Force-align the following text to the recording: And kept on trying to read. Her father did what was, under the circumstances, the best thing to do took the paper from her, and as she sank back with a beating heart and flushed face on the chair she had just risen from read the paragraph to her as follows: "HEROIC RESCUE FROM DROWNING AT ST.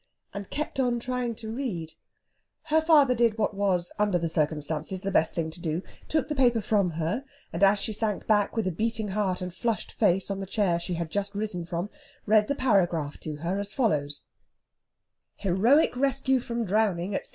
And 0.33 0.49
kept 0.49 0.79
on 0.79 0.99
trying 0.99 1.35
to 1.35 1.51
read. 1.51 1.93
Her 2.63 2.81
father 2.81 3.13
did 3.13 3.37
what 3.37 3.53
was, 3.53 3.93
under 3.99 4.17
the 4.17 4.29
circumstances, 4.29 5.03
the 5.03 5.11
best 5.11 5.35
thing 5.35 5.51
to 5.51 5.61
do 5.61 5.83
took 6.07 6.27
the 6.27 6.33
paper 6.33 6.59
from 6.59 6.93
her, 6.97 7.23
and 7.53 7.63
as 7.63 7.77
she 7.77 7.93
sank 7.93 8.25
back 8.25 8.55
with 8.55 8.65
a 8.65 8.71
beating 8.71 9.09
heart 9.09 9.41
and 9.41 9.53
flushed 9.53 9.91
face 9.91 10.31
on 10.31 10.39
the 10.39 10.47
chair 10.47 10.79
she 10.79 10.95
had 10.95 11.11
just 11.11 11.35
risen 11.35 11.65
from 11.67 11.91
read 12.25 12.47
the 12.47 12.55
paragraph 12.55 13.19
to 13.19 13.35
her 13.45 13.59
as 13.59 13.73
follows: 13.75 14.23
"HEROIC 15.35 15.95
RESCUE 15.95 16.39
FROM 16.39 16.65
DROWNING 16.65 17.13
AT 17.13 17.27
ST. 17.27 17.29